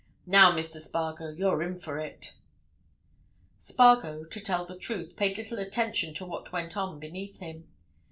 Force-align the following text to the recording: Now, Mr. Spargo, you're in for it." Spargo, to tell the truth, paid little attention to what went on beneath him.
Now, 0.25 0.51
Mr. 0.51 0.79
Spargo, 0.79 1.29
you're 1.29 1.61
in 1.61 1.77
for 1.77 1.99
it." 1.99 2.33
Spargo, 3.59 4.23
to 4.23 4.39
tell 4.39 4.65
the 4.65 4.75
truth, 4.75 5.15
paid 5.15 5.37
little 5.37 5.59
attention 5.59 6.15
to 6.15 6.25
what 6.25 6.51
went 6.51 6.75
on 6.75 6.99
beneath 6.99 7.37
him. 7.37 7.67